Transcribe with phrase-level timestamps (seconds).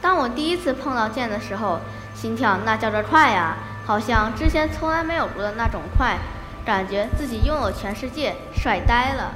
[0.00, 1.78] 当我第一次碰到剑的时候，
[2.14, 6.16] 心跳那叫着快呀，好像之前从来没有过的那种快，
[6.64, 9.32] 感觉自己拥有全世界，帅呆了。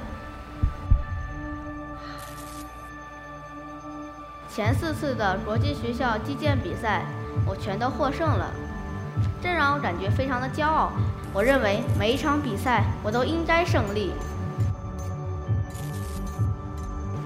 [4.48, 7.02] 前四次的国际学校击剑比赛，
[7.44, 8.50] 我全都获胜了，
[9.42, 10.92] 这让我感觉非常的骄傲。
[11.32, 14.12] 我认为每一场比赛我都应该胜利。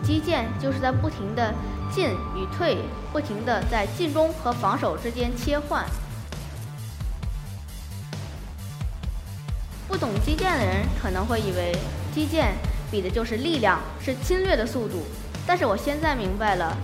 [0.02, 1.55] 击剑就是在不停的。
[1.91, 2.79] 进与退，
[3.12, 5.85] 不停地在进攻和防守之间切换。
[9.89, 11.75] 不懂击剑的人可能会以为
[12.14, 12.53] 击剑
[12.90, 15.03] 比的就是力量，是侵略的速度。
[15.46, 16.76] 但是我现在明白了，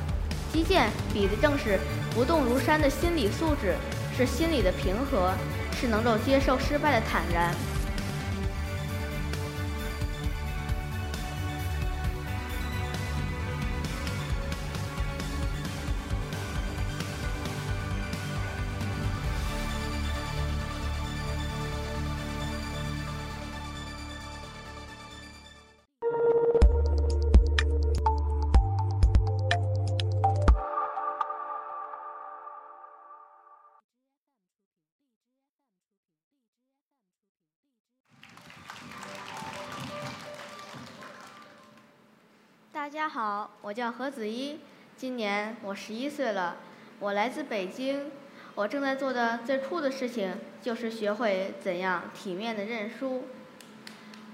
[0.52, 1.78] 击剑比的正是
[2.14, 3.74] 不动如山的心理素质，
[4.16, 5.32] 是心理的平和，
[5.78, 7.54] 是能够接受失败的坦然。
[42.94, 44.60] 大家好，我叫何子一，
[44.96, 46.58] 今年我十一岁了，
[47.00, 48.12] 我来自北京。
[48.54, 53.24] 我正在做的最酷的事情就是学会怎样体面的认输。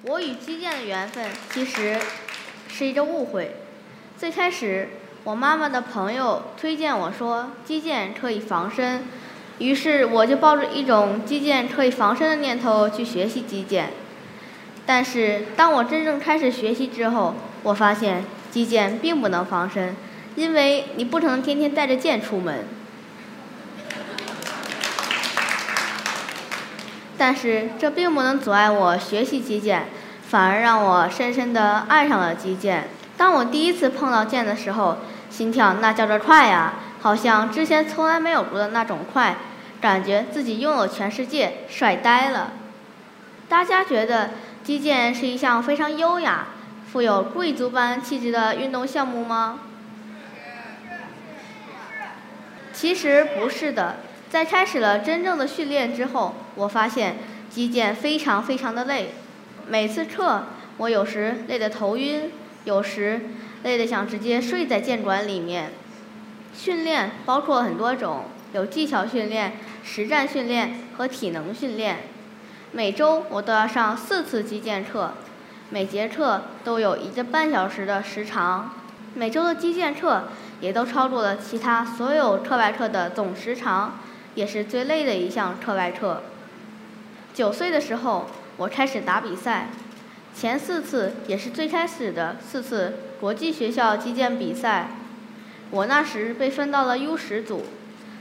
[0.02, 1.98] 我与击剑的缘分其实
[2.68, 3.56] 是一个误会。
[4.18, 4.90] 最开始，
[5.24, 9.04] 我妈妈的朋友推荐我说击剑可以防身，
[9.58, 13.94] 于是我就抱着一种击剑可以防身的念头去学习击剑。
[14.84, 18.22] 但是当我真正开始学习之后，我发现。
[18.50, 19.94] 击剑并不能防身，
[20.34, 22.64] 因为你不可能天天带着剑出门。
[27.16, 29.88] 但是这并不能阻碍我学习击剑，
[30.28, 32.88] 反而让我深深的爱上了击剑。
[33.16, 39.36] 当我第一次碰到剑的时候，心跳那叫着快呀，好像之前从来没有过的那种快，
[39.82, 42.52] 感觉自己拥有全世界，帅呆了。
[43.48, 44.30] 大家觉得
[44.64, 46.46] 击剑是一项非常优雅。
[46.92, 49.60] 富有贵族般气质的运动项目吗？
[52.72, 57.18] 其实不是的，在开始了真正的训练之后，我发现
[57.48, 59.14] 击剑非常非常的累。
[59.68, 60.46] 每次课，
[60.78, 62.32] 我有时累得头晕，
[62.64, 63.20] 有时
[63.62, 65.70] 累得想直接睡在剑馆里面。
[66.52, 71.98] 训练包括很多种，有技巧训练、实战训练和体能训练。
[72.72, 75.14] 每周我都要上四次击剑课。
[75.72, 78.72] 每节课都有一个半小时的时长，
[79.14, 80.24] 每周的击剑课
[80.60, 84.00] 也都超过了其他所有课外课的总时长，
[84.34, 86.22] 也是最累的一项课外课。
[87.32, 88.26] 九岁的时候，
[88.56, 89.68] 我开始打比赛，
[90.34, 94.88] 前四次也是最开始的四次国际学校击剑比赛，
[95.70, 97.64] 我那时被分到了 U 十组，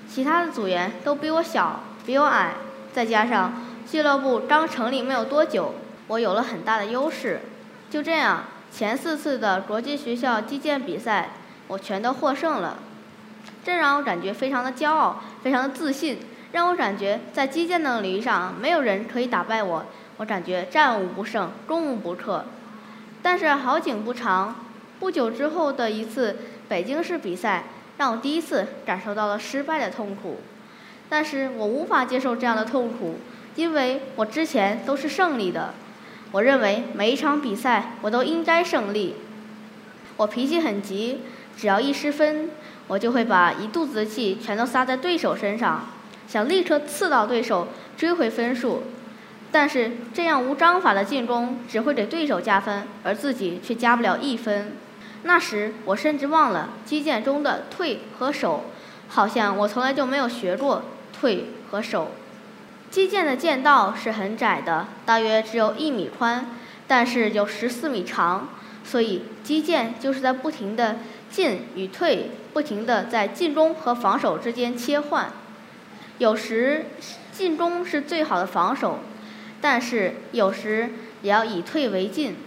[0.08, 2.54] 其他的组员都比我小，比我矮，
[2.94, 5.74] 再加上俱乐部刚成立没有多久。
[6.10, 7.40] 我有了很大的优势，
[7.92, 11.30] 就这样，前四次的国际学校击剑比赛，
[11.68, 12.80] 我全都获胜了，
[13.64, 16.18] 这让我感觉非常的骄傲，非常的自信，
[16.52, 19.86] 让我感觉在击剑的领域上没有人可以打败我，
[20.18, 22.44] 我感觉战无不胜，攻无不克。
[23.22, 24.56] 但是好景不长，
[25.00, 26.38] 不久之后的一次
[26.68, 27.66] 北京市比赛，
[28.00, 30.38] 让我第一次感受到了失败的痛苦，
[31.08, 33.20] 但是我无法接受这样的痛苦，
[33.56, 35.76] 因为我之前都是胜利的。
[36.32, 39.16] 我认为每一场比赛我都应该胜利。
[40.18, 41.22] 我脾气很急，
[41.58, 42.50] 只要一失分，
[42.88, 45.88] 我就会把一肚子的气全都撒在对手身上，
[46.28, 48.84] 想立刻刺到对手，追回分数。
[49.52, 54.74] 但是这样无章法的进攻只会给对手加分，而自己却加不了一分。
[55.24, 58.66] 那时我甚至忘了击剑中的退和守，
[59.08, 62.12] 好像我从来就没有学过退和守。
[62.92, 66.48] 击剑的剑道是很窄的，大约只有一米宽，
[66.88, 68.50] 但是有十四米长，
[68.84, 70.98] 所以击剑就是在不停的
[71.30, 75.32] 进与退，不停的在进攻和防守之间切换。
[76.18, 76.88] 有时
[77.32, 79.02] 进攻是最好的防守，
[79.62, 80.90] 但是有时
[81.22, 82.38] 也要以退为进。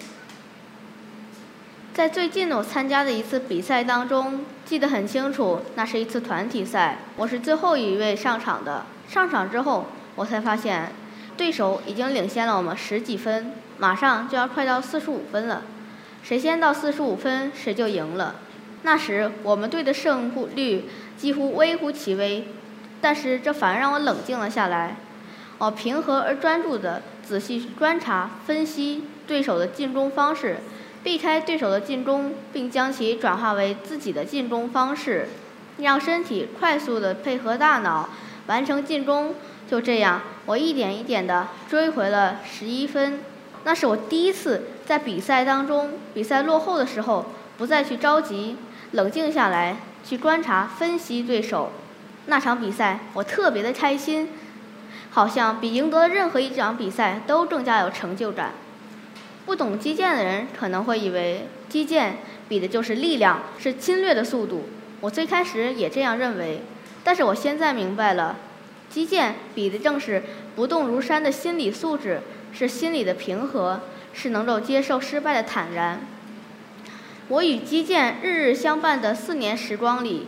[1.95, 8.87] 在最近我参加的一次比赛当中，记得很清楚，那是一次团体赛，我是最后一位上场的。
[9.09, 9.87] 上场之后。
[10.15, 10.93] 我才发现，
[11.37, 15.63] 对手已经领先了我们十几分，马上就要快到四十五分了。
[16.23, 18.37] 谁先到四十五分，谁就赢了。
[18.83, 20.85] 那时我们队的胜率
[21.17, 22.49] 几乎微乎其微，
[23.01, 24.97] 但是这反而让我冷静了下来。
[25.59, 30.59] 我平和而专注地仔细观察、分析对手的进攻方式，
[31.05, 35.29] 避开对手的进攻，并将其转化为自己的进攻方式，
[35.79, 38.09] 让身体快速地配合大脑
[38.47, 39.35] 完成进攻。
[39.69, 43.21] 就这样，我一点一点的追回了十一分。
[43.65, 48.57] 那是我第一次在比赛当中，比赛落后的时候，不再去着急，
[48.91, 51.73] 冷静下来去观察、分析对手。
[52.27, 54.29] 那场比赛，我特别的开心。
[55.15, 58.53] 好像比赢得任何一场比赛都更加有成就感。
[59.45, 62.17] 不懂击剑的人可能会以为击剑
[62.49, 64.71] 比的就是力量，是侵略的速度。
[65.03, 66.63] 我最开始也这样认为，
[67.05, 68.37] 但是我现在明白了，
[68.89, 70.23] 击剑比的正是
[70.55, 72.21] 不动如山的心理素质，
[72.53, 73.81] 是心理的平和，
[74.13, 76.01] 是能够接受失败的坦然。
[77.29, 80.27] 我与击剑日日相伴的四年时光里，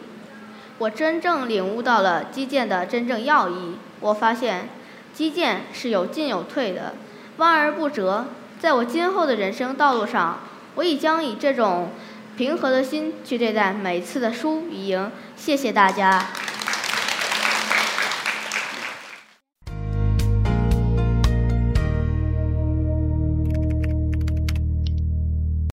[0.78, 3.76] 我真正领悟到了击剑的真正要义。
[4.00, 4.68] 我发现，
[5.12, 6.94] 击剑是有进有退的，
[7.36, 8.26] 弯而不折。
[8.58, 10.40] 在我今后的人生道路上，
[10.76, 11.90] 我已将以这种
[12.36, 15.10] 平和的心去对待每次的输与赢。
[15.36, 16.26] 谢谢大家。